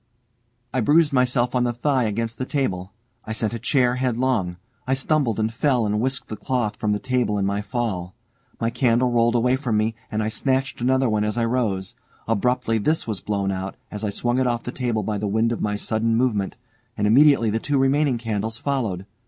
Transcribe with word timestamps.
I 0.73 0.79
bruised 0.81 1.13
myself 1.13 1.53
on 1.53 1.63
the 1.63 1.71
thigh 1.73 2.05
against 2.05 2.39
the 2.39 2.45
table, 2.47 2.91
I 3.23 3.33
sent 3.33 3.53
a 3.53 3.59
chair 3.59 3.97
headlong, 3.97 4.57
I 4.87 4.95
stumbled 4.95 5.39
and 5.39 5.53
fell 5.53 5.85
and 5.85 5.99
whisked 6.01 6.27
the 6.27 6.35
cloth 6.35 6.75
from 6.75 6.91
the 6.91 6.97
table 6.97 7.37
in 7.37 7.45
my 7.45 7.61
fall. 7.61 8.15
My 8.59 8.71
candle 8.71 9.11
rolled 9.11 9.35
away 9.35 9.55
from 9.57 9.77
me, 9.77 9.93
and 10.11 10.23
I 10.23 10.27
snatched 10.29 10.81
another 10.81 11.07
as 11.23 11.37
I 11.37 11.45
rose. 11.45 11.93
Abruptly 12.27 12.79
this 12.79 13.05
was 13.05 13.19
blown 13.19 13.51
out, 13.51 13.75
as 13.91 14.03
I 14.03 14.09
swung 14.09 14.39
it 14.39 14.47
off 14.47 14.63
the 14.63 14.71
table 14.71 15.03
by 15.03 15.19
the 15.19 15.27
wind 15.27 15.51
of 15.51 15.61
my 15.61 15.75
sudden 15.75 16.15
movement, 16.17 16.57
and 16.97 17.05
immediately 17.05 17.51
the 17.51 17.59
two 17.59 17.77
remaining 17.77 18.17
candles 18.17 18.57
followed. 18.57 19.05